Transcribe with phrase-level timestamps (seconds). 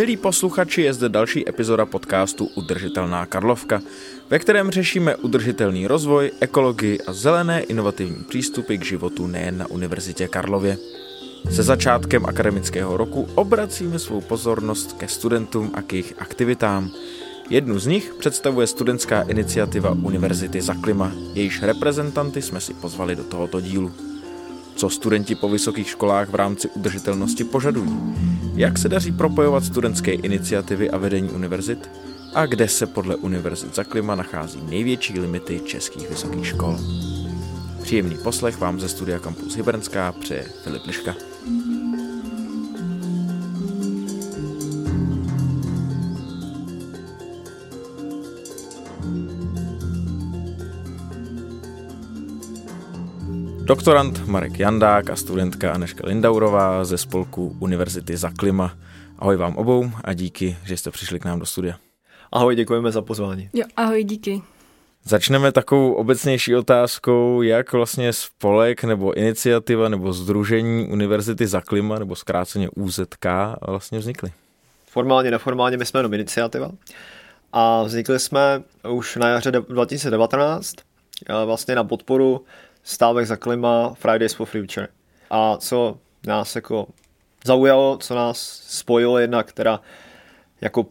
[0.00, 3.82] Milí posluchači, je zde další epizoda podcastu Udržitelná Karlovka,
[4.30, 10.28] ve kterém řešíme udržitelný rozvoj, ekologii a zelené inovativní přístupy k životu nejen na Univerzitě
[10.28, 10.78] Karlově.
[11.50, 16.90] Se začátkem akademického roku obracíme svou pozornost ke studentům a k jejich aktivitám.
[17.50, 23.24] Jednu z nich představuje studentská iniciativa Univerzity za klima, jejíž reprezentanty jsme si pozvali do
[23.24, 24.09] tohoto dílu.
[24.74, 27.98] Co studenti po vysokých školách v rámci udržitelnosti požadují?
[28.54, 31.90] Jak se daří propojovat studentské iniciativy a vedení univerzit?
[32.34, 36.78] A kde se podle Univerzit za klima nachází největší limity českých vysokých škol?
[37.82, 41.29] Příjemný poslech vám ze studia Campus Hybernská přeje Filip Liška.
[53.70, 58.76] Doktorant Marek Jandák a studentka Aneška Lindaurová ze spolku Univerzity za klima.
[59.18, 61.76] Ahoj vám obou a díky, že jste přišli k nám do studia.
[62.32, 63.48] Ahoj, děkujeme za pozvání.
[63.52, 64.42] Jo, ahoj, díky.
[65.04, 72.16] Začneme takovou obecnější otázkou, jak vlastně spolek nebo iniciativa nebo združení Univerzity za klima nebo
[72.16, 73.26] zkráceně UZK
[73.66, 74.32] vlastně vznikly.
[74.86, 76.70] Formálně, neformálně my jsme jenom iniciativa
[77.52, 80.74] a vznikli jsme už na jaře 2019
[81.44, 82.44] vlastně na podporu
[82.82, 84.88] stávek za klima, Fridays for Future.
[85.30, 86.86] A co nás jako
[87.44, 89.80] zaujalo, co nás spojilo jednak teda
[90.60, 90.86] jako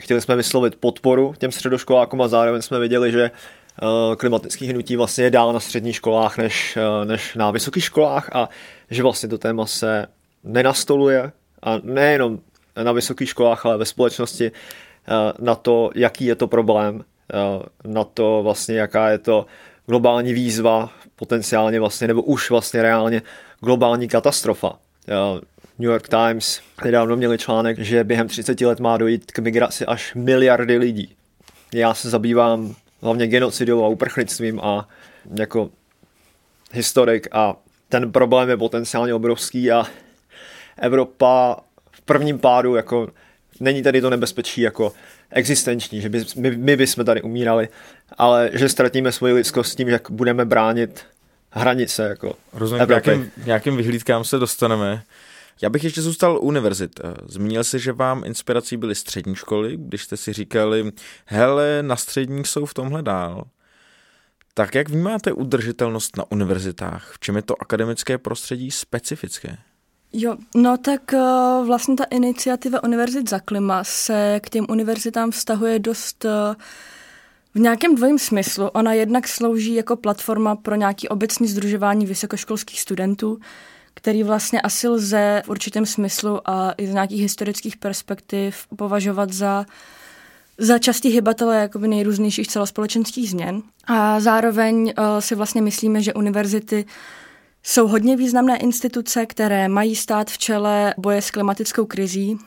[0.00, 5.24] chtěli jsme vyslovit podporu těm středoškolákům a zároveň jsme viděli, že eh, klimatický hnutí vlastně
[5.24, 8.48] je dál na středních školách než, eh, než na vysokých školách a
[8.90, 10.06] že vlastně to téma se
[10.44, 12.38] nenastoluje a nejenom
[12.82, 17.04] na vysokých školách, ale ve společnosti eh, na to, jaký je to problém,
[17.84, 19.46] na to vlastně, jaká je to
[19.86, 23.22] globální výzva, potenciálně vlastně, nebo už vlastně reálně
[23.60, 24.78] globální katastrofa.
[25.78, 30.14] New York Times nedávno měli článek, že během 30 let má dojít k migraci až
[30.14, 31.16] miliardy lidí.
[31.72, 34.88] Já se zabývám hlavně genocidou a uprchlictvím a
[35.38, 35.70] jako
[36.72, 37.56] historik a
[37.88, 39.84] ten problém je potenciálně obrovský a
[40.78, 41.56] Evropa
[41.90, 43.08] v prvním pádu jako
[43.60, 44.92] není tady to nebezpečí jako
[45.30, 47.68] existenční, že by, my, my bychom tady umírali,
[48.18, 51.04] ale že ztratíme svoji lidskost tím, jak budeme bránit
[51.50, 53.10] hranice jako Rozumím, Evropy.
[53.10, 55.02] nějakým, nějakým vyhlídkám se dostaneme.
[55.62, 57.00] Já bych ještě zůstal u univerzit.
[57.26, 60.92] Zmínil jsi, že vám inspirací byly střední školy, když jste si říkali,
[61.26, 63.44] hele, na středních jsou v tomhle dál.
[64.54, 67.12] Tak jak vnímáte udržitelnost na univerzitách?
[67.12, 69.56] V čem je to akademické prostředí specifické?
[70.16, 75.78] Jo, no tak uh, vlastně ta iniciativa Univerzit za klima se k těm univerzitám vztahuje
[75.78, 76.30] dost uh,
[77.54, 78.68] v nějakém dvojím smyslu.
[78.68, 83.38] Ona jednak slouží jako platforma pro nějaký obecný združování vysokoškolských studentů,
[83.94, 89.64] který vlastně asi lze v určitém smyslu a i z nějakých historických perspektiv považovat za
[90.58, 93.62] za častý hybatele jakoby nejrůznějších celospolečenských změn.
[93.86, 96.84] A zároveň uh, si vlastně myslíme, že univerzity
[97.64, 102.38] jsou hodně významné instituce, které mají stát v čele boje s klimatickou krizí uh,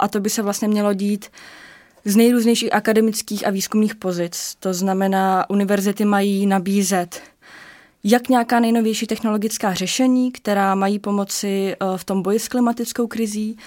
[0.00, 1.26] a to by se vlastně mělo dít
[2.04, 4.56] z nejrůznějších akademických a výzkumných pozic.
[4.60, 7.20] To znamená, univerzity mají nabízet
[8.04, 13.58] jak nějaká nejnovější technologická řešení, která mají pomoci eh, v tom boji s klimatickou krizí,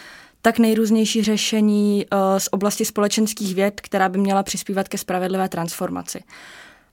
[0.41, 6.23] tak nejrůznější řešení eh, z oblasti společenských věd, která by měla přispívat ke spravedlivé transformaci.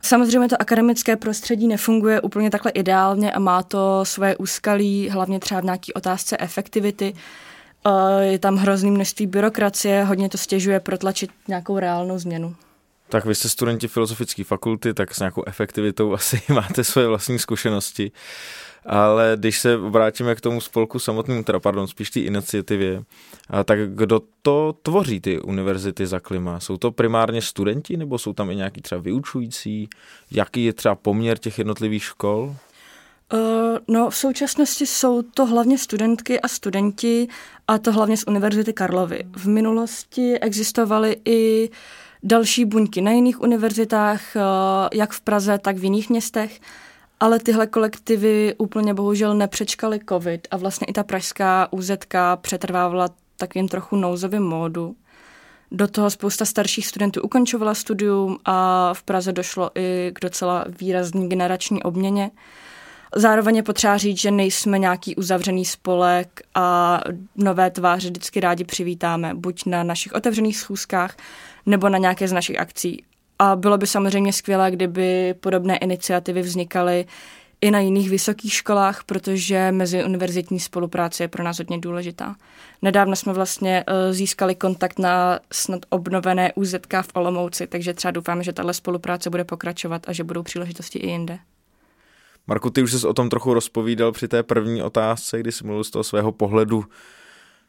[0.05, 5.61] Samozřejmě to akademické prostředí nefunguje úplně takhle ideálně a má to svoje úskalí, hlavně třeba
[5.61, 7.15] v nějaké otázce efektivity.
[7.87, 12.55] Eh, je tam hrozný množství byrokracie, hodně to stěžuje protlačit nějakou reálnou změnu.
[13.09, 18.13] Tak vy jste studenti filozofické fakulty, tak s nějakou efektivitou asi máte svoje vlastní zkušenosti.
[18.87, 23.03] Ale když se vrátíme k tomu spolku samotnému, teda pardon, spíš té iniciativě,
[23.51, 26.61] a tak kdo to tvoří ty univerzity za klima?
[26.61, 29.89] Jsou to primárně studenti nebo jsou tam i nějaký třeba vyučující?
[30.31, 32.57] Jaký je třeba poměr těch jednotlivých škol?
[33.33, 37.29] Uh, no, v současnosti jsou to hlavně studentky a studenti,
[37.69, 39.25] a to hlavně z Univerzity Karlovy.
[39.37, 41.71] V minulosti existovaly i
[42.25, 44.43] další buňky na jiných univerzitách, uh,
[44.93, 46.61] jak v Praze, tak v jiných městech,
[47.21, 53.69] ale tyhle kolektivy úplně bohužel nepřečkaly covid a vlastně i ta pražská UZK přetrvávala takovým
[53.69, 54.97] trochu nouzovým módu.
[55.71, 61.29] Do toho spousta starších studentů ukončovala studium a v Praze došlo i k docela výrazný
[61.29, 62.31] generační obměně.
[63.17, 67.01] Zároveň je potřeba říct, že nejsme nějaký uzavřený spolek a
[67.37, 71.17] nové tváře vždycky rádi přivítáme, buď na našich otevřených schůzkách,
[71.67, 73.05] nebo na nějaké z našich akcí.
[73.39, 77.07] A bylo by samozřejmě skvělé, kdyby podobné iniciativy vznikaly
[77.61, 82.37] i na jiných vysokých školách, protože meziuniverzitní spolupráce je pro nás hodně důležitá.
[82.83, 88.45] Nedávno jsme vlastně uh, získali kontakt na snad obnovené UZK v Olomouci, takže třeba doufáme,
[88.45, 91.39] že tahle spolupráce bude pokračovat a že budou příležitosti i jinde.
[92.47, 95.85] Marku, ty už jsi o tom trochu rozpovídal při té první otázce, kdy jsi mluvil
[95.85, 96.85] z toho svého pohledu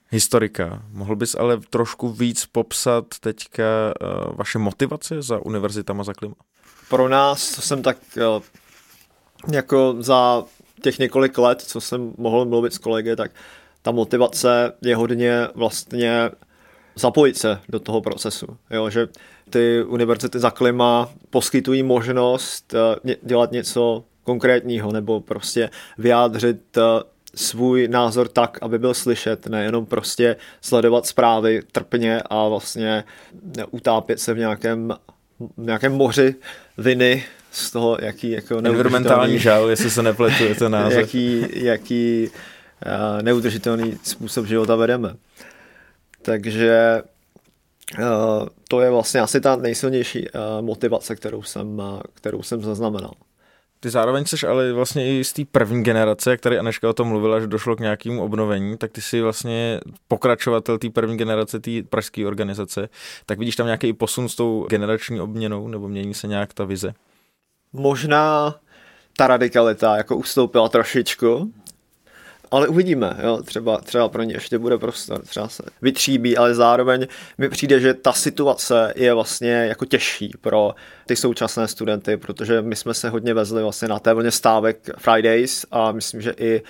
[0.10, 0.84] historika.
[0.92, 3.64] Mohl bys ale trošku víc popsat teďka
[4.02, 6.36] uh, vaše motivace za univerzitama za klima?
[6.90, 8.44] Pro nás, co jsem tak uh,
[9.52, 10.44] jako za
[10.82, 13.32] těch několik let, co jsem mohl mluvit s kolegy, tak
[13.82, 16.32] ta motivace je hodně vlastně
[16.96, 18.48] zapojit se do toho procesu.
[18.72, 19.08] Jo, že
[19.50, 26.78] ty univerzity za klima poskytují možnost uh, dělat něco konkrétního nebo prostě vyjádřit
[27.36, 33.04] svůj názor tak, aby byl slyšet, nejenom prostě sledovat zprávy trpně a vlastně
[33.72, 34.94] utápět se v nějakém,
[35.58, 36.36] v nějakém moři
[36.78, 41.00] viny z toho, jaký jako Environmentální žal, jestli se nepletu, je to název.
[41.00, 42.30] jaký, jaký
[42.86, 45.16] uh, neudržitelný způsob života vedeme.
[46.22, 47.02] Takže
[48.00, 51.82] uh, to je vlastně asi ta nejsilnější uh, motivace, kterou jsem,
[52.14, 53.14] kterou jsem zaznamenal.
[53.80, 57.08] Ty zároveň jsi ale vlastně i z té první generace, jak tady Aneška o tom
[57.08, 61.72] mluvila, že došlo k nějakému obnovení, tak ty jsi vlastně pokračovatel té první generace, té
[61.90, 62.90] pražské organizace.
[63.26, 66.94] Tak vidíš tam nějaký posun s tou generační obměnou, nebo mění se nějak ta vize?
[67.74, 68.56] Možná
[69.18, 71.54] ta radikalita jako ustoupila trošičku,
[72.52, 77.08] ale uvidíme, jo, třeba, třeba pro ně ještě bude prostor, třeba se vytříbí, ale zároveň
[77.38, 80.76] mi přijde, že ta situace je vlastně jako těžší pro
[81.06, 85.66] ty současné studenty, protože my jsme se hodně vezli vlastně na té vlně stávek Fridays
[85.72, 86.62] a myslím, že i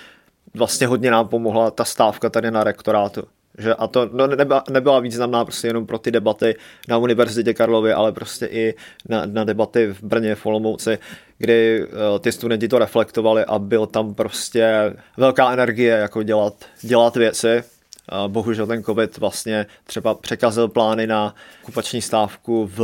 [0.53, 3.23] vlastně hodně nám pomohla ta stávka tady na rektorátu.
[3.57, 6.55] Že a to no, nebyla, nebyla významná prostě jenom pro ty debaty
[6.87, 8.73] na Univerzitě Karlově, ale prostě i
[9.09, 10.99] na, na debaty v Brně, v Olomouci,
[11.37, 17.15] kdy uh, ty studenti to reflektovali a byl tam prostě velká energie jako dělat, dělat
[17.15, 17.63] věci.
[18.11, 22.77] Uh, bohužel ten covid vlastně třeba překazil plány na kupační stávku v,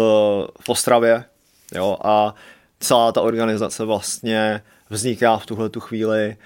[0.62, 1.24] v Ostravě
[1.76, 2.36] jo, a
[2.80, 6.38] celá ta organizace vlastně vzniká v tuhle tu chvíli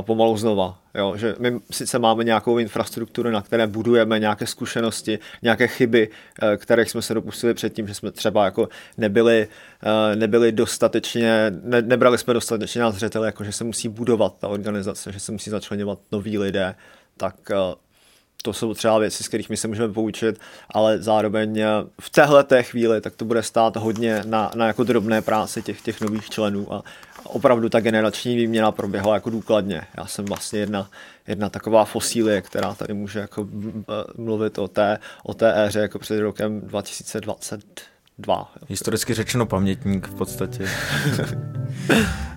[0.00, 0.78] pomalu znova.
[0.94, 6.48] Jo, že my sice máme nějakou infrastrukturu, na které budujeme nějaké zkušenosti, nějaké chyby, uh,
[6.56, 8.68] které jsme se dopustili předtím, že jsme třeba jako
[8.98, 9.48] nebyli,
[9.82, 14.48] uh, nebyli dostatečně, ne, nebrali jsme dostatečně na zřetel, jako že se musí budovat ta
[14.48, 16.74] organizace, že se musí začlenovat noví lidé,
[17.16, 17.36] tak
[18.42, 20.40] to jsou třeba věci, z kterých my se můžeme poučit,
[20.70, 21.64] ale zároveň
[22.00, 25.80] v téhle té chvíli tak to bude stát hodně na, na jako drobné práci těch,
[25.80, 26.82] těch nových členů a
[27.24, 29.82] opravdu ta generační výměna proběhla jako důkladně.
[29.96, 30.90] Já jsem vlastně jedna,
[31.26, 33.48] jedna taková fosílie, která tady může jako
[34.16, 38.52] mluvit o té, o té éře jako před rokem 2022.
[38.68, 40.68] Historicky řečeno pamětník v podstatě.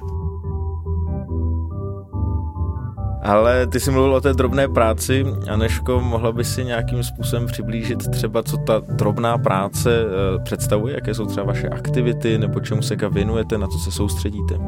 [3.24, 5.26] Ale ty jsi mluvil o té drobné práci.
[5.50, 10.96] Aneško, mohla by si nějakým způsobem přiblížit třeba, co ta drobná práce eh, představuje?
[10.96, 14.60] Jaké jsou třeba vaše aktivity, nebo čemu se věnujete, na co se soustředíte?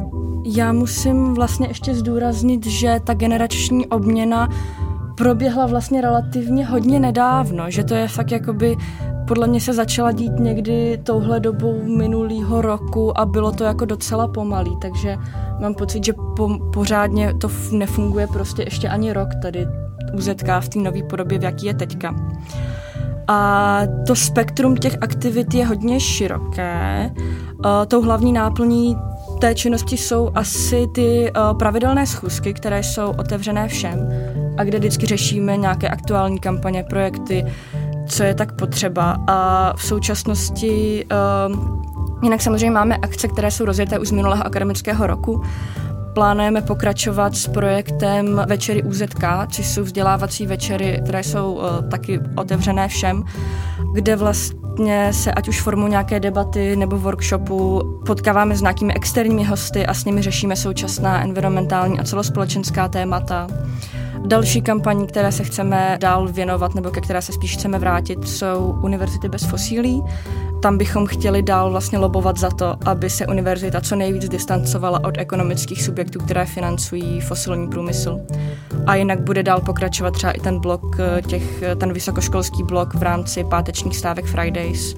[0.46, 4.50] Já musím vlastně ještě zdůraznit, že ta generační obměna
[5.18, 8.78] proběhla vlastně relativně hodně nedávno, že to je fakt jakoby
[9.28, 14.28] podle mě se začala dít někdy touhle dobou minulého roku a bylo to jako docela
[14.28, 15.18] pomalý, takže
[15.60, 19.68] mám pocit, že po, pořádně to nefunguje prostě ještě ani rok tady
[20.14, 22.16] UZK v té nové podobě, v jaký je teďka.
[23.28, 27.12] A to spektrum těch aktivit je hodně široké.
[27.88, 28.98] Tou hlavní náplní
[29.42, 34.10] té činnosti jsou asi ty pravidelné schůzky, které jsou otevřené všem
[34.58, 37.46] a kde vždycky řešíme nějaké aktuální kampaně, projekty,
[38.08, 39.18] co je tak potřeba.
[39.28, 41.06] A v současnosti
[41.50, 45.44] uh, jinak samozřejmě máme akce, které jsou rozjeté už z minulého akademického roku.
[46.14, 52.88] Plánujeme pokračovat s projektem Večery UZK, což jsou vzdělávací večery, které jsou uh, taky otevřené
[52.88, 53.24] všem,
[53.94, 59.86] kde vlastně se ať už formou nějaké debaty nebo workshopu potkáváme s nějakými externími hosty
[59.86, 63.48] a s nimi řešíme současná environmentální a celospolečenská témata.
[64.20, 68.80] Další kampaní, které se chceme dál věnovat nebo ke které se spíš chceme vrátit, jsou
[68.84, 70.04] univerzity bez fosílí.
[70.62, 75.18] Tam bychom chtěli dál vlastně lobovat za to, aby se univerzita co nejvíc distancovala od
[75.18, 78.20] ekonomických subjektů, které financují fosilní průmysl.
[78.86, 83.04] A jinak bude dál pokračovat třeba i ten blok, eh, těch, ten vysokoškolský blok v
[83.04, 84.96] rámci pátečních stávek Fridays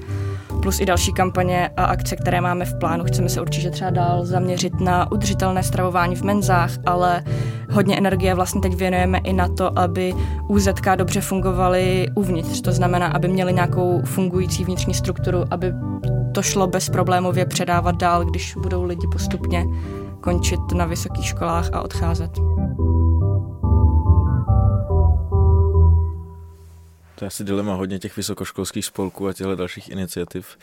[0.57, 3.03] plus i další kampaně a akce, které máme v plánu.
[3.03, 7.23] Chceme se určitě třeba dál zaměřit na udržitelné stravování v menzách, ale
[7.71, 10.13] hodně energie vlastně teď věnujeme i na to, aby
[10.47, 12.61] UZK dobře fungovaly uvnitř.
[12.61, 15.73] To znamená, aby měli nějakou fungující vnitřní strukturu, aby
[16.31, 19.65] to šlo bezproblémově předávat dál, když budou lidi postupně
[20.21, 22.31] končit na vysokých školách a odcházet.
[27.17, 30.57] To je asi dilema hodně těch vysokoškolských spolků a těchto dalších iniciativ.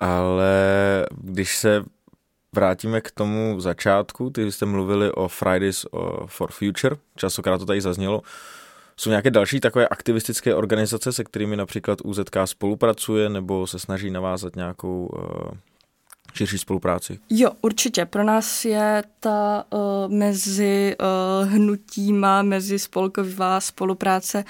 [0.00, 0.52] Ale
[1.10, 1.84] když se
[2.54, 5.86] vrátíme k tomu začátku, ty jste mluvili o Fridays
[6.26, 8.22] for Future, častokrát to tady zaznělo.
[8.96, 14.56] Jsou nějaké další takové aktivistické organizace, se kterými například UZK spolupracuje nebo se snaží navázat
[14.56, 15.58] nějakou uh,
[16.34, 17.18] širší spolupráci?
[17.30, 18.06] Jo, určitě.
[18.06, 24.44] Pro nás je ta uh, mezi uh, hnutíma, mezi spolková spolupráce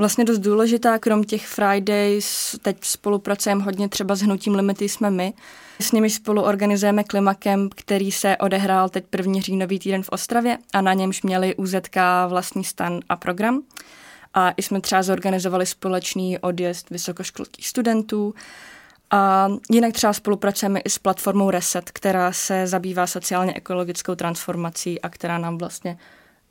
[0.00, 0.98] vlastně dost důležitá.
[0.98, 5.32] Krom těch Fridays teď spolupracujeme hodně třeba s hnutím Limity jsme my.
[5.80, 10.80] S nimi spolu organizujeme Klimakem, který se odehrál teď první říjnový týden v Ostravě a
[10.80, 11.96] na němž měli UZK
[12.28, 13.62] vlastní stan a program.
[14.34, 18.34] A i jsme třeba zorganizovali společný odjezd vysokoškolských studentů.
[19.10, 25.08] A jinak třeba spolupracujeme i s platformou Reset, která se zabývá sociálně ekologickou transformací a
[25.08, 25.98] která nám vlastně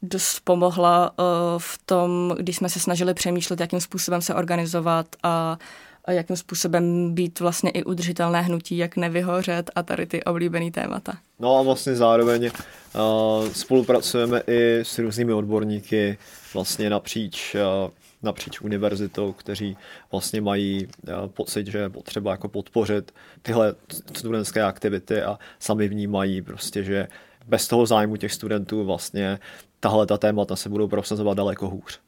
[0.01, 1.25] dost pomohla uh,
[1.57, 5.57] v tom, když jsme se snažili přemýšlet, jakým způsobem se organizovat a,
[6.07, 11.17] jakým způsobem být vlastně i udržitelné hnutí, jak nevyhořet a tady ty oblíbený témata.
[11.39, 16.17] No a vlastně zároveň uh, spolupracujeme i s různými odborníky
[16.53, 17.91] vlastně napříč uh,
[18.23, 19.77] napříč univerzitou, kteří
[20.11, 20.87] vlastně mají
[21.27, 23.75] pocit, že je potřeba jako podpořit tyhle
[24.13, 27.07] studentské aktivity a sami vnímají prostě, že
[27.47, 29.39] bez toho zájmu těch studentů vlastně
[29.79, 31.99] tahle ta témata se budou prosazovat daleko hůř.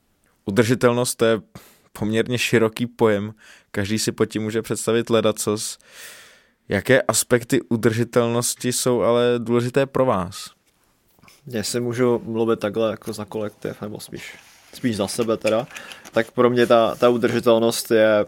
[0.46, 1.42] Udržitelnost to je
[2.00, 3.34] poměrně široký pojem.
[3.72, 5.78] Každý si pod tím může představit ledacos.
[6.70, 10.52] Jaké aspekty udržitelnosti jsou ale důležité pro vás?
[11.48, 14.36] Jestli můžu mluvit takhle jako za kolektiv, nebo spíš,
[14.74, 15.68] spíš za sebe teda,
[16.12, 18.26] tak pro mě ta, ta udržitelnost je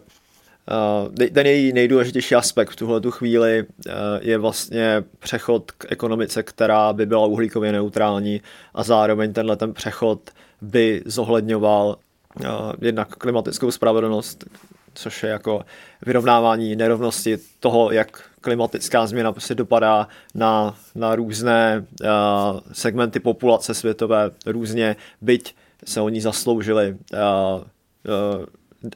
[1.33, 6.93] ten její nejdůležitější aspekt v tuhle tu chvíli uh, je vlastně přechod k ekonomice, která
[6.93, 8.41] by byla uhlíkově neutrální
[8.73, 10.29] a zároveň tenhle ten přechod
[10.61, 11.87] by zohledňoval
[12.39, 12.45] uh,
[12.81, 14.45] jednak klimatickou spravedlnost,
[14.93, 15.61] což je jako
[16.05, 22.07] vyrovnávání nerovnosti toho, jak klimatická změna prostě dopadá na, na různé uh,
[22.71, 25.55] segmenty populace světové různě, byť
[25.85, 27.19] se oni zasloužili uh,
[27.59, 28.45] uh,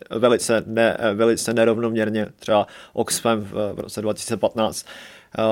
[0.09, 2.27] velice, ne, velice nerovnoměrně.
[2.39, 4.85] Třeba Oxfam v, roce 2015
[5.37, 5.43] uh,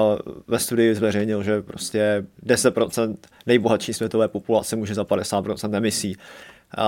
[0.48, 3.16] ve studii zveřejnil, že prostě 10%
[3.46, 6.18] nejbohatší světové populace může za 50% emisí.
[6.78, 6.84] Uh,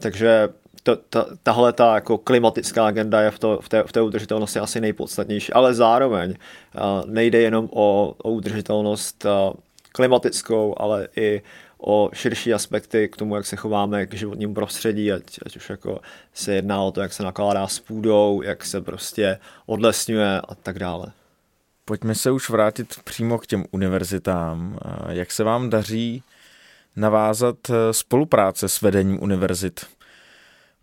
[0.00, 0.48] takže
[0.82, 4.58] to, ta, tahle ta jako klimatická agenda je v, to, v, té, v té udržitelnosti
[4.58, 9.26] asi nejpodstatnější, ale zároveň uh, nejde jenom o, o udržitelnost
[9.92, 11.42] klimatickou, ale i
[11.84, 16.00] o širší aspekty k tomu, jak se chováme k životnímu prostředí, ať, ať už jako
[16.34, 20.78] se jedná o to, jak se nakládá s půdou, jak se prostě odlesňuje a tak
[20.78, 21.06] dále.
[21.84, 24.78] Pojďme se už vrátit přímo k těm univerzitám.
[25.08, 26.22] Jak se vám daří
[26.96, 29.86] navázat eh, spolupráce s vedením univerzit?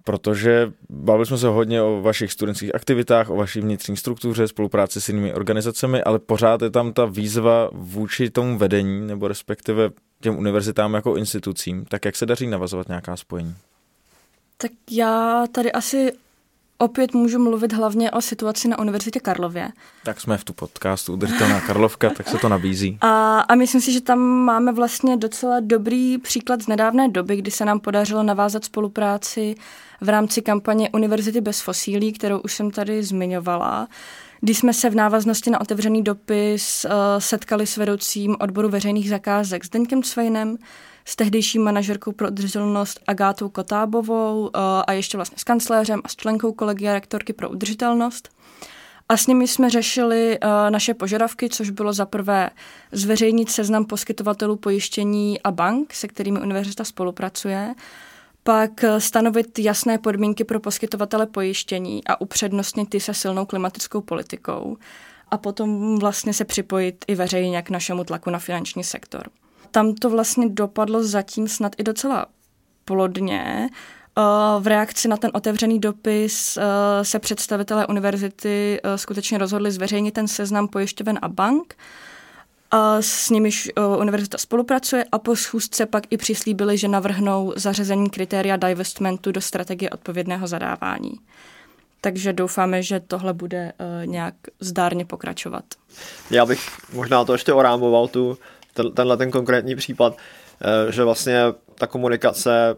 [0.04, 5.10] Protože bavili jsme se hodně o vašich studentských aktivitách, o vaší vnitřní struktuře, spolupráci s
[5.10, 9.90] jinými organizacemi, ale pořád je tam ta výzva vůči tomu vedení, nebo respektive
[10.22, 13.56] těm univerzitám jako institucím, tak jak se daří navazovat nějaká spojení?
[14.58, 16.14] Tak já tady asi
[16.78, 19.70] opět můžu mluvit hlavně o situaci na Univerzitě Karlově.
[20.04, 22.98] Tak jsme v tu podcastu Udržitelná Karlovka, tak se to nabízí.
[23.02, 27.52] A, a myslím si, že tam máme vlastně docela dobrý příklad z nedávné doby, kdy
[27.52, 29.56] se nám podařilo navázat spolupráci
[30.02, 33.88] v rámci kampaně Univerzity bez fosílí, kterou už jsem tady zmiňovala
[34.42, 39.66] když jsme se v návaznosti na otevřený dopis uh, setkali s vedoucím odboru veřejných zakázek
[39.66, 40.58] s Deňkem Cvejnem,
[41.06, 44.50] s tehdejší manažerkou pro udržitelnost Agátou Kotábovou uh,
[44.88, 48.30] a ještě vlastně s kancléřem a s členkou kolegia rektorky pro udržitelnost.
[49.10, 52.50] A s nimi jsme řešili uh, naše požadavky, což bylo za prvé
[52.92, 57.76] zveřejnit seznam poskytovatelů pojištění a bank, se kterými univerzita spolupracuje,
[58.44, 64.78] pak eh, stanovit jasné podmínky pro poskytovatele pojištění a upřednostnit ty se silnou klimatickou politikou
[65.32, 69.30] a potom vlastně se připojit i veřejně k našemu tlaku na finanční sektor.
[69.72, 72.26] Tam to vlastně dopadlo zatím snad i docela
[72.86, 73.70] plodně.
[74.18, 74.22] Eh,
[74.60, 76.64] v reakci na ten otevřený dopis eh,
[77.06, 81.76] se představitelé univerzity skutečně rozhodli zveřejnit ten seznam pojišťoven a bank,
[83.00, 89.32] s nimiž univerzita spolupracuje a po schůzce pak i přislíbili, že navrhnou zařazení kritéria divestmentu
[89.32, 91.12] do strategie odpovědného zadávání.
[92.02, 95.64] Takže doufáme, že tohle bude uh, nějak zdárně pokračovat.
[96.32, 98.38] Já bych možná to ještě orámoval, tu,
[98.74, 100.18] ten, tenhle ten konkrétní případ,
[100.90, 101.42] že vlastně
[101.76, 102.76] ta komunikace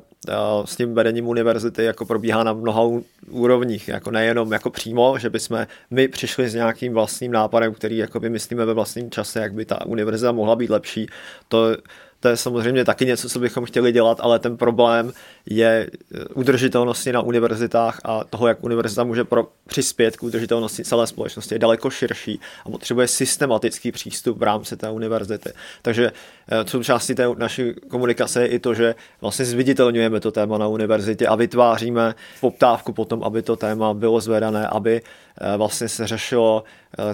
[0.66, 5.68] s tím vedením univerzity jako probíhá na mnoha úrovních, jako nejenom jako přímo, že bychom
[5.90, 9.86] my přišli s nějakým vlastním nápadem, který jako vymyslíme ve vlastním čase, jak by ta
[9.86, 11.08] univerzita mohla být lepší.
[11.48, 11.78] To
[12.22, 15.14] to je samozřejmě taky něco, co bychom chtěli dělat, ale ten problém
[15.46, 21.08] je eh, udržitelnosti na univerzitách a toho, jak univerzita může pro, přispět k udržitelnosti celé
[21.08, 25.50] společnosti, je daleko širší a potřebuje systematický přístup v rámci té univerzity.
[25.82, 26.12] Takže
[26.48, 31.28] eh, součástí té naší komunikace je i to, že vlastně zviditelňujeme to téma na univerzitě
[31.28, 36.64] a vytváříme poptávku potom, aby to téma bylo zvedané, aby eh, vlastně se řešilo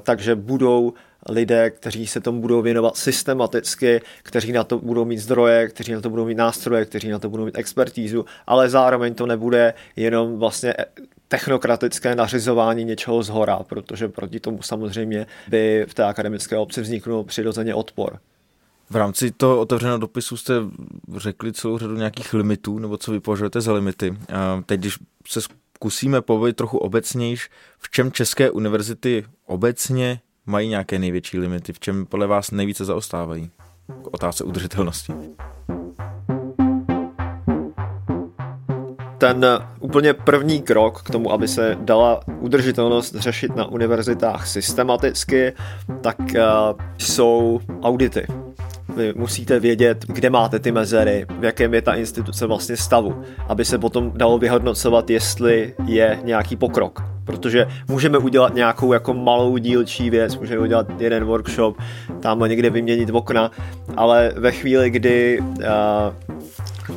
[0.01, 0.93] takže budou
[1.29, 6.01] lidé, kteří se tomu budou věnovat systematicky, kteří na to budou mít zdroje, kteří na
[6.01, 10.39] to budou mít nástroje, kteří na to budou mít expertízu, ale zároveň to nebude jenom
[10.39, 10.73] vlastně
[11.27, 17.23] technokratické nařizování něčeho z hora, protože proti tomu samozřejmě by v té akademické obci vzniknul
[17.23, 18.19] přirozeně odpor.
[18.89, 20.53] V rámci toho otevřeného dopisu jste
[21.17, 24.17] řekli celou řadu nějakých limitů, nebo co vy považujete za limity.
[24.33, 30.99] A teď, když se zkusíme povědět trochu obecnějš, v čem české univerzity obecně mají nějaké
[30.99, 31.73] největší limity?
[31.73, 33.49] V čem podle vás nejvíce zaostávají?
[34.03, 35.13] K otázce udržitelnosti.
[39.17, 39.45] Ten
[39.79, 45.53] úplně první krok k tomu, aby se dala udržitelnost řešit na univerzitách systematicky,
[46.01, 48.27] tak uh, jsou audity.
[48.95, 53.65] Vy musíte vědět, kde máte ty mezery, v jakém je ta instituce vlastně stavu, aby
[53.65, 60.09] se potom dalo vyhodnocovat, jestli je nějaký pokrok protože můžeme udělat nějakou jako malou dílčí
[60.09, 61.77] věc, můžeme udělat jeden workshop,
[62.19, 63.51] tam někde vyměnit okna,
[63.95, 65.65] ale ve chvíli, kdy uh,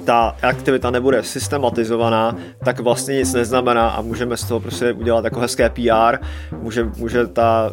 [0.04, 5.40] ta aktivita nebude systematizovaná, tak vlastně nic neznamená a můžeme z toho prostě udělat jako
[5.40, 6.18] hezké PR,
[6.62, 7.70] může, může ta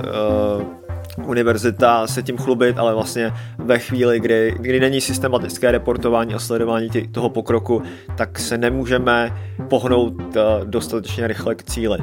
[0.58, 6.40] uh, univerzita se tím chlubit, ale vlastně ve chvíli, kdy, kdy není systematické reportování a
[6.40, 7.82] sledování tě, toho pokroku,
[8.16, 9.34] tak se nemůžeme
[9.70, 11.98] pohnout uh, dostatečně rychle k cíli.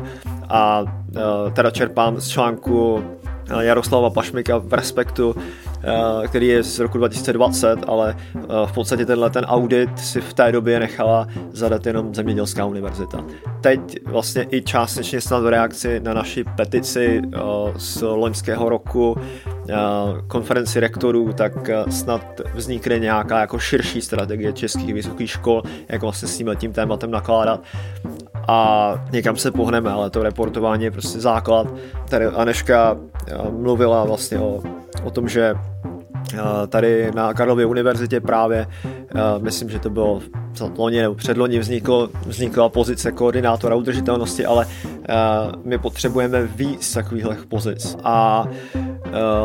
[0.49, 3.05] A uh, teda čerpám z článku
[3.61, 5.35] Jaroslava Pašmika v Respektu,
[5.87, 8.17] Eh, který je z roku 2020, ale
[8.67, 13.25] v podstatě tenhle ten audit si v té době nechala zadat jenom Zemědělská univerzita.
[13.61, 17.23] Teď vlastně i částečně snad v reakci na naši petici
[17.77, 19.17] z loňského roku
[20.29, 26.57] konferenci rektorů, tak snad vznikne nějaká jako širší strategie českých vysokých škol, jak vlastně s
[26.57, 27.61] tím tématem nakládat
[28.49, 31.67] a někam se pohneme, ale to reportování je prostě základ.
[32.09, 32.97] Tady Aneška
[33.51, 34.63] mluvila vlastně o,
[35.05, 35.55] o tom, že
[36.69, 38.67] tady na Karlově univerzitě právě,
[39.39, 40.21] myslím, že to bylo
[40.79, 44.67] loni nebo předloni vzniklo, vznikla pozice koordinátora udržitelnosti, ale
[45.65, 47.97] my potřebujeme víc takových pozic.
[48.05, 48.47] A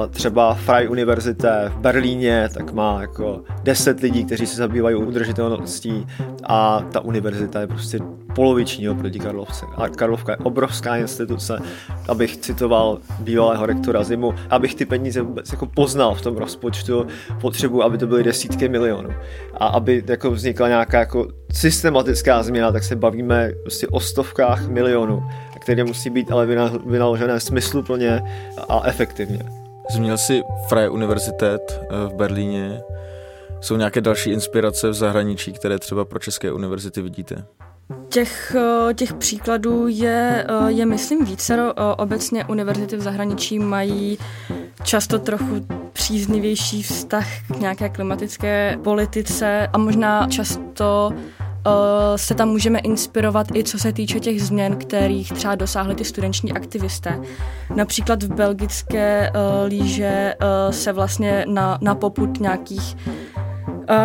[0.10, 6.08] třeba Freie Univerzite v Berlíně, tak má jako 10 lidí, kteří se zabývají udržitelností
[6.44, 8.00] a ta univerzita je prostě
[8.36, 9.66] poloviční oproti Karlovce.
[9.76, 11.60] A Karlovka je obrovská instituce,
[12.08, 17.08] abych citoval bývalého rektora Zimu, abych ty peníze vůbec jako poznal v tom rozpočtu,
[17.42, 19.10] potřebuji, aby to byly desítky milionů.
[19.54, 25.24] A aby jako vznikla nějaká jako systematická změna, tak se bavíme prostě o stovkách milionů,
[25.60, 26.46] které musí být ale
[26.86, 28.22] vynaložené smysluplně
[28.70, 29.59] a efektivně.
[29.92, 32.82] Zmínil si Freie Universität eh, v Berlíně.
[33.62, 37.46] Jsou nějaké další inspirace v zahraničí, které třeba pro české univerzity vidíte?
[38.10, 41.74] Těch, eh, těch příkladů je, eh, je myslím vícero.
[41.98, 44.18] Obecně univerzity v zahraničí mají
[44.84, 51.14] často trochu příznivější vztah k nějaké klimatické politice a možná často
[52.16, 56.54] se tam můžeme inspirovat i co se týče těch změn, kterých třeba dosáhli ty studenční
[56.54, 57.20] aktivisté.
[57.76, 62.98] Například v belgické uh, líže uh, se vlastně na, na poput nějakých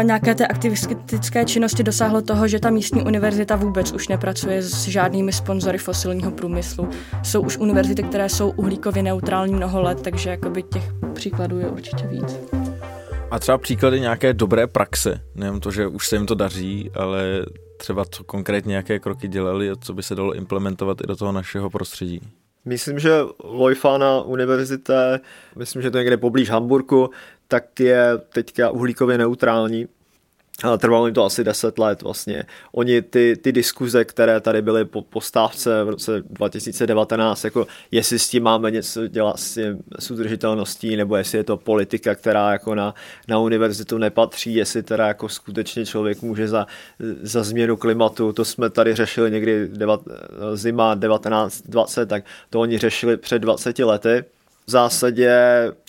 [0.02, 5.32] nějaké té aktivistické činnosti dosáhlo toho, že ta místní univerzita vůbec už nepracuje s žádnými
[5.32, 6.88] sponzory fosilního průmyslu.
[7.22, 12.06] Jsou už univerzity, které jsou uhlíkově neutrální mnoho let, takže jakoby těch příkladů je určitě
[12.06, 12.36] víc.
[13.34, 17.46] A třeba příklady nějaké dobré praxe, nejen to, že už se jim to daří, ale
[17.76, 21.32] třeba co konkrétně nějaké kroky dělali a co by se dalo implementovat i do toho
[21.32, 22.20] našeho prostředí.
[22.64, 24.94] Myslím, že Lojfana univerzita,
[25.56, 27.10] myslím, že to někde poblíž Hamburku,
[27.48, 29.86] tak je teďka uhlíkově neutrální
[30.78, 32.44] Trvalo jim to asi 10 let vlastně.
[32.72, 38.18] Oni ty, ty diskuze, které tady byly po, po stávce v roce 2019, jako jestli
[38.18, 42.52] s tím máme něco dělat s, tím, s udržitelností, nebo jestli je to politika, která
[42.52, 42.94] jako na,
[43.28, 46.66] na univerzitu nepatří, jestli teda jako skutečně člověk může za,
[47.22, 50.00] za změnu klimatu, to jsme tady řešili někdy devat,
[50.54, 54.24] zima 1920, tak to oni řešili před 20 lety
[54.66, 55.32] zásadě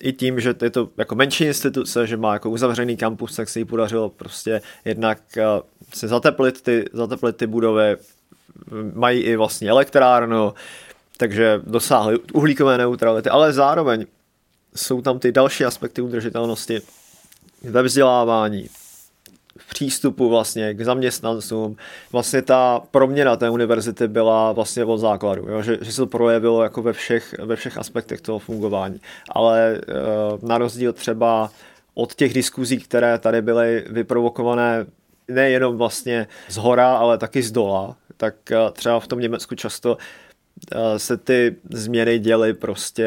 [0.02, 3.60] i tím, že je to jako menší instituce, že má jako uzavřený kampus, tak se
[3.60, 5.44] jí podařilo prostě jednak eh,
[5.94, 7.98] si zateplit ty, zateplit ty budovy,
[8.94, 10.54] mají i vlastně elektrárnu,
[11.18, 14.06] takže dosáhli uhlíkové neutrality, ale zároveň
[14.76, 16.82] jsou tam ty další aspekty udržitelnosti
[17.64, 18.70] ve vzdělávání,
[19.70, 21.78] přístupu vlastně k zaměstnancům.
[22.12, 25.62] Vlastně ta proměna té univerzity byla vlastně od základu, jo?
[25.62, 29.02] Že, že se to projevilo jako ve všech, ve všech aspektech toho fungování.
[29.32, 29.82] Ale e,
[30.42, 31.50] na rozdíl třeba
[31.94, 34.86] od těch diskuzí, které tady byly vyprovokované
[35.28, 39.98] nejenom vlastně z hora, ale taky z dola, tak eh, třeba v tom Německu často
[39.98, 40.35] Eh,
[40.98, 43.06] se ty změny děly prostě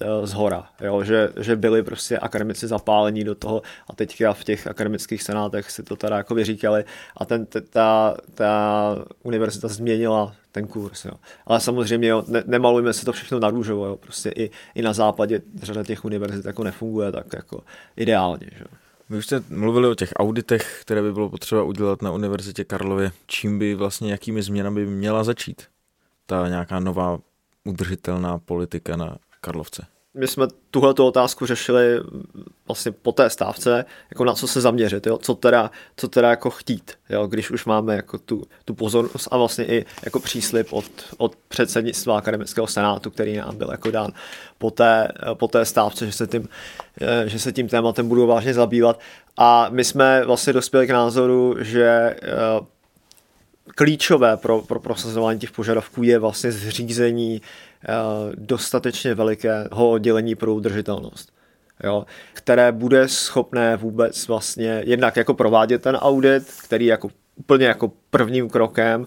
[0.00, 1.04] eh, z hora, jo?
[1.04, 5.82] Že, že byli prostě akademici zapálení do toho a teďka v těch akademických senátech si
[5.82, 6.84] to teda jako vyříkali
[7.16, 11.04] a ten, ta, ta univerzita změnila ten kurz.
[11.04, 11.12] Jo.
[11.46, 13.96] Ale samozřejmě jo, ne, nemalujme si to všechno na růžovo, jo.
[13.96, 17.60] prostě i, i na západě řada těch univerzit jako nefunguje tak jako
[17.96, 18.46] ideálně.
[18.58, 18.64] Že?
[19.10, 23.12] Vy už jste mluvili o těch auditech, které by bylo potřeba udělat na Univerzitě Karlově.
[23.26, 25.62] Čím by vlastně, jakými změnami by měla začít?
[26.26, 27.18] Ta nějaká nová
[27.64, 29.86] udržitelná politika na Karlovce?
[30.14, 32.00] My jsme tuhle otázku řešili
[32.66, 35.18] vlastně po té stávce, jako na co se zaměřit, jo?
[35.18, 37.26] Co, teda, co teda jako chtít, jo?
[37.26, 40.84] když už máme jako tu, tu pozornost a vlastně i jako příslip od,
[41.16, 44.12] od předsednictva akademického senátu, který nám byl jako dán
[44.58, 46.48] po té, po té stávce, že se, tím,
[47.26, 49.00] že se tím tématem budou vážně zabývat.
[49.36, 52.16] A my jsme vlastně dospěli k názoru, že
[53.74, 57.88] klíčové pro, pro prosazování těch požadavků je vlastně zřízení eh,
[58.34, 61.32] dostatečně velikého oddělení pro udržitelnost.
[61.84, 67.92] Jo, které bude schopné vůbec vlastně jednak jako provádět ten audit, který jako úplně jako
[68.10, 69.06] prvním krokem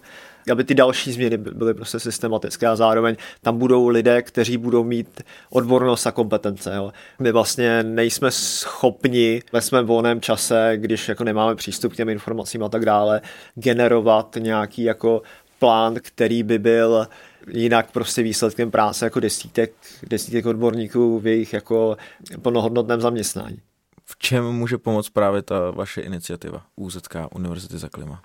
[0.50, 5.22] aby ty další změny byly prostě systematické a zároveň tam budou lidé, kteří budou mít
[5.50, 6.76] odbornost a kompetence.
[6.76, 6.92] Jo.
[7.20, 12.64] My vlastně nejsme schopni ve svém volném čase, když jako nemáme přístup k těm informacím
[12.64, 13.22] a tak dále,
[13.56, 15.22] generovat nějaký jako
[15.60, 17.08] plán, který by byl
[17.48, 19.74] jinak prostě výsledkem práce jako desítek,
[20.10, 21.98] desítek odborníků v jejich jako
[22.42, 23.58] plnohodnotném zaměstnání.
[24.06, 28.22] V čem může pomoct právě ta vaše iniciativa UZK Univerzity za klima?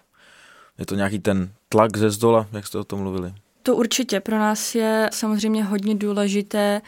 [0.79, 3.35] Je to nějaký ten tlak ze zdola, jak jste o tom mluvili?
[3.63, 4.21] To určitě.
[4.21, 6.81] Pro nás je samozřejmě hodně důležité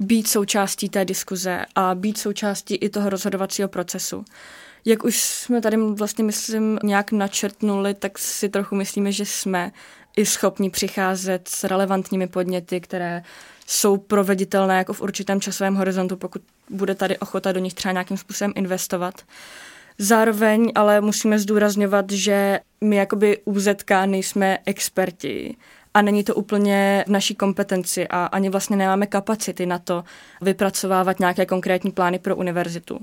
[0.00, 4.24] být součástí té diskuze a být součástí i toho rozhodovacího procesu.
[4.84, 9.72] Jak už jsme tady vlastně, myslím, nějak načrtnuli, tak si trochu myslíme, že jsme
[10.16, 13.22] i schopni přicházet s relevantními podněty, které
[13.66, 18.16] jsou proveditelné jako v určitém časovém horizontu, pokud bude tady ochota do nich třeba nějakým
[18.16, 19.14] způsobem investovat.
[19.98, 25.56] Zároveň ale musíme zdůrazňovat, že my jakoby UZK nejsme experti
[25.94, 30.04] a není to úplně v naší kompetenci a ani vlastně nemáme kapacity na to
[30.40, 32.98] vypracovávat nějaké konkrétní plány pro univerzitu.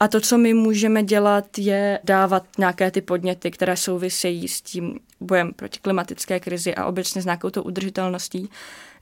[0.00, 4.98] A to, co my můžeme dělat, je dávat nějaké ty podněty, které souvisejí s tím
[5.20, 8.50] bojem proti klimatické krizi a obecně s nějakou tou udržitelností,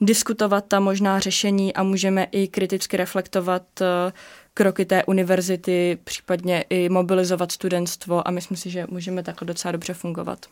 [0.01, 4.13] diskutovat ta možná řešení a můžeme i kriticky reflektovat eh,
[4.55, 9.95] kroky té univerzity, případně i mobilizovat studentstvo a myslím si, že můžeme takhle docela dobře
[9.95, 10.47] fungovat.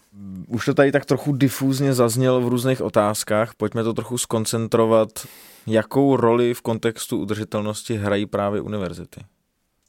[0.46, 5.08] Už to tady tak trochu difúzně zaznělo v různých otázkách, pojďme to trochu skoncentrovat.
[5.66, 9.20] Jakou roli v kontextu udržitelnosti hrají právě univerzity?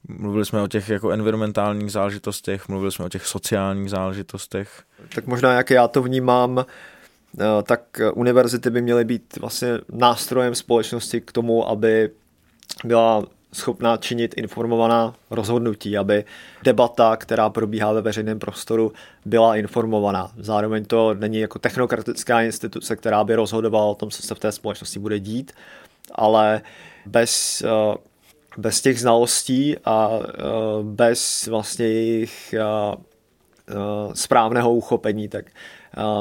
[0.07, 4.83] Mluvili jsme o těch jako environmentálních záležitostech, mluvili jsme o těch sociálních záležitostech.
[5.15, 6.65] Tak možná, jak já to vnímám,
[7.39, 7.81] eh, tak
[8.13, 12.09] univerzity by měly být vlastně nástrojem společnosti k tomu, aby
[12.83, 16.25] byla schopná činit informovaná rozhodnutí, aby
[16.63, 18.93] debata, která probíhá ve veřejném prostoru,
[19.25, 20.31] byla informovaná.
[20.37, 24.51] Zároveň to není jako technokratická instituce, která by rozhodovala o tom, co se v té
[24.51, 25.51] společnosti bude dít,
[26.15, 26.61] ale
[27.05, 27.97] bez, eh,
[28.57, 30.33] bez těch znalostí a eh,
[30.83, 32.63] bez vlastně jejich eh,
[34.13, 35.45] správného uchopení, tak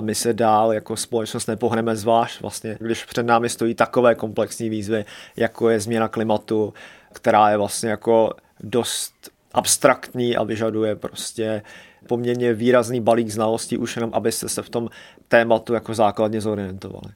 [0.00, 5.04] my se dál jako společnost nepohneme zvlášť vlastně, když před námi stojí takové komplexní výzvy,
[5.36, 6.74] jako je změna klimatu,
[7.12, 8.30] která je vlastně jako
[8.60, 9.12] dost
[9.52, 11.62] abstraktní a vyžaduje prostě
[12.06, 14.88] poměrně výrazný balík znalostí už jenom, abyste se v tom
[15.28, 17.12] tématu jako základně zorientovali.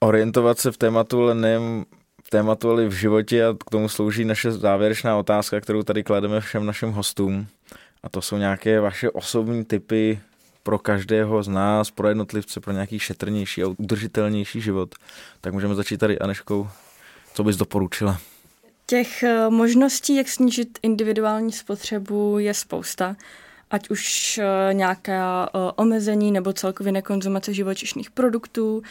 [0.00, 1.84] Orientovat se v tématu, ale nejen
[2.24, 6.40] v tématu, ale v životě a k tomu slouží naše závěrečná otázka, kterou tady klademe
[6.40, 7.46] všem našim hostům.
[8.02, 10.20] A to jsou nějaké vaše osobní typy
[10.62, 14.94] pro každého z nás, pro jednotlivce, pro nějaký šetrnější a udržitelnější život.
[15.40, 16.68] Tak můžeme začít tady Aneškou.
[17.34, 18.18] Co bys doporučila?
[18.86, 23.16] Těch eh, možností, jak snížit individuální spotřebu, je spousta.
[23.70, 28.82] Ať už eh, nějaká eh, omezení nebo celkově nekonzumace živočišných produktů,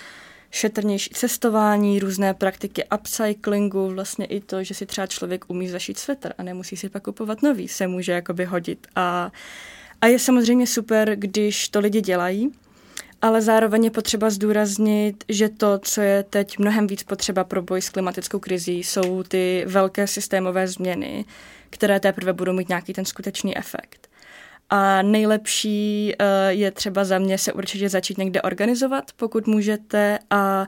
[0.51, 6.33] šetrnější cestování, různé praktiky upcyclingu, vlastně i to, že si třeba člověk umí zašít svetr
[6.37, 8.87] a nemusí si pak kupovat nový, se může jakoby hodit.
[8.95, 9.31] A,
[10.01, 12.51] a je samozřejmě super, když to lidi dělají,
[13.21, 17.81] ale zároveň je potřeba zdůraznit, že to, co je teď mnohem víc potřeba pro boj
[17.81, 21.25] s klimatickou krizí, jsou ty velké systémové změny,
[21.69, 24.07] které teprve budou mít nějaký ten skutečný efekt.
[24.69, 30.67] A nejlepší uh, je třeba za mě se určitě začít někde organizovat, pokud můžete a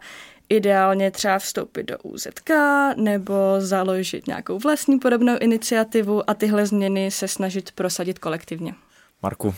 [0.50, 2.50] ideálně třeba vstoupit do UZK
[2.96, 8.74] nebo založit nějakou vlastní podobnou iniciativu a tyhle změny se snažit prosadit kolektivně.
[9.24, 9.56] Marku.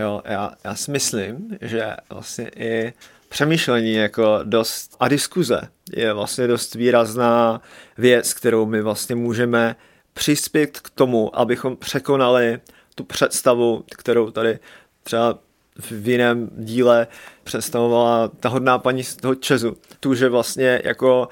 [0.00, 2.92] Jo, já, já si myslím, že vlastně i
[3.28, 5.60] přemýšlení jako dost a diskuze
[5.92, 7.62] je vlastně dost výrazná
[7.98, 9.76] věc, kterou my vlastně můžeme
[10.14, 12.60] přispět k tomu, abychom překonali
[12.94, 14.58] tu představu, kterou tady
[15.02, 15.38] třeba
[15.78, 17.06] v jiném díle
[17.44, 19.76] představovala ta hodná paní z toho Česu.
[20.00, 21.28] Tu, že vlastně jako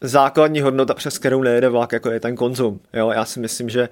[0.00, 2.80] základní hodnota, přes kterou nejede vlak, jako je ten konzum.
[2.92, 3.88] Jo, já si myslím, že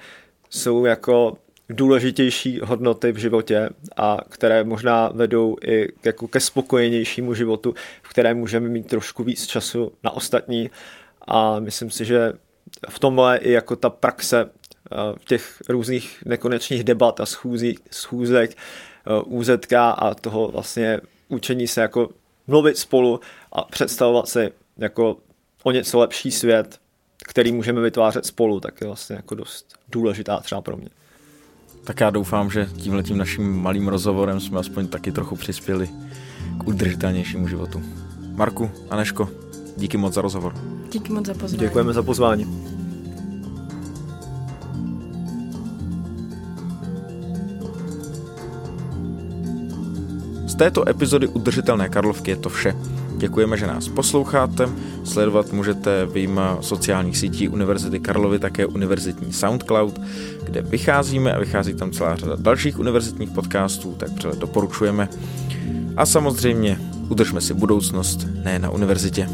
[0.50, 1.36] jsou jako
[1.68, 8.38] důležitější hodnoty v životě a které možná vedou i jako ke spokojenějšímu životu, v kterém
[8.38, 10.70] můžeme mít trošku víc času na ostatní
[11.28, 12.32] a myslím si, že
[12.88, 18.56] v tomhle i jako ta praxe eh, těch různých nekonečných debat a schůzí, schůzek
[19.24, 22.08] UZK eh, a toho vlastně učení se jako
[22.46, 23.20] mluvit spolu
[23.52, 25.16] a představovat si jako
[25.62, 26.80] o něco lepší svět,
[27.24, 30.88] který můžeme vytvářet spolu, tak je vlastně jako dost důležitá třeba pro mě.
[31.84, 35.88] Tak já doufám, že tímhletím naším malým rozhovorem jsme aspoň taky trochu přispěli
[36.58, 37.82] k udržitelnějšímu životu.
[38.34, 39.28] Marku, Aneško,
[39.76, 40.54] díky moc za rozhovor.
[40.92, 41.58] Díky moc za pozvání.
[41.58, 42.46] Děkujeme za pozvání.
[50.46, 52.76] Z této epizody Udržitelné Karlovky je to vše.
[53.16, 54.68] Děkujeme, že nás posloucháte.
[55.04, 60.00] Sledovat můžete vyjma sociálních sítí Univerzity Karlovy také univerzitní SoundCloud,
[60.44, 65.08] kde vycházíme a vychází tam celá řada dalších univerzitních podcastů, tak přehled doporučujeme.
[65.96, 66.78] A samozřejmě
[67.08, 69.28] udržme si budoucnost, ne na univerzitě.